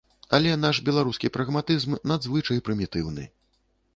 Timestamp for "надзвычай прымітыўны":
2.11-3.29